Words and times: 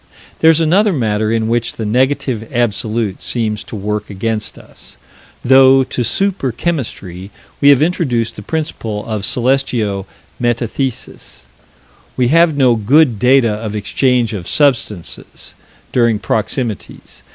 There's 0.39 0.59
another 0.59 0.91
matter 0.93 1.31
in 1.31 1.47
which 1.47 1.75
the 1.75 1.85
Negative 1.85 2.49
Absolute 2.51 3.21
seems 3.21 3.63
to 3.65 3.75
work 3.75 4.09
against 4.09 4.57
us. 4.57 4.97
Though 5.45 5.83
to 5.83 6.03
super 6.03 6.51
chemistry, 6.51 7.29
we 7.61 7.69
have 7.69 7.83
introduced 7.83 8.35
the 8.35 8.41
principle 8.41 9.05
of 9.05 9.23
celestio 9.27 10.07
metathesis, 10.39 11.45
we 12.17 12.29
have 12.29 12.57
no 12.57 12.75
good 12.75 13.19
data 13.19 13.51
of 13.53 13.75
exchange 13.75 14.33
of 14.33 14.47
substances 14.47 15.53
during 15.91 16.17
proximities. 16.17 17.21